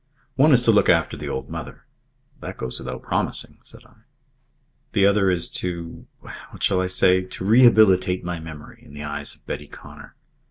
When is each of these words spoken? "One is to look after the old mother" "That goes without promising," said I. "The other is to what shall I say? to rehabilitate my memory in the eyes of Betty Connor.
"One 0.35 0.51
is 0.51 0.63
to 0.63 0.71
look 0.71 0.89
after 0.89 1.15
the 1.15 1.29
old 1.29 1.47
mother" 1.51 1.85
"That 2.41 2.57
goes 2.57 2.79
without 2.79 3.03
promising," 3.03 3.59
said 3.61 3.81
I. 3.85 3.93
"The 4.93 5.05
other 5.05 5.29
is 5.29 5.47
to 5.59 6.07
what 6.49 6.63
shall 6.63 6.81
I 6.81 6.87
say? 6.87 7.21
to 7.21 7.45
rehabilitate 7.45 8.23
my 8.23 8.39
memory 8.39 8.81
in 8.83 8.95
the 8.95 9.03
eyes 9.03 9.35
of 9.35 9.45
Betty 9.45 9.67
Connor. 9.67 10.15